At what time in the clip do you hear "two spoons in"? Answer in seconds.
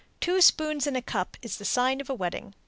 0.19-0.95